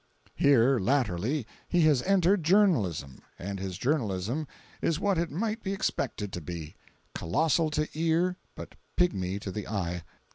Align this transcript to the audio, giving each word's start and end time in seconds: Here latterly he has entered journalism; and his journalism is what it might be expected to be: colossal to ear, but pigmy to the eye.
Here 0.33 0.79
latterly 0.79 1.45
he 1.67 1.81
has 1.81 2.01
entered 2.01 2.41
journalism; 2.43 3.19
and 3.37 3.59
his 3.59 3.77
journalism 3.77 4.47
is 4.81 4.99
what 4.99 5.19
it 5.19 5.29
might 5.29 5.61
be 5.61 5.73
expected 5.73 6.33
to 6.33 6.41
be: 6.41 6.73
colossal 7.13 7.69
to 7.69 7.87
ear, 7.93 8.35
but 8.55 8.73
pigmy 8.97 9.37
to 9.41 9.51
the 9.51 9.67
eye. 9.67 10.01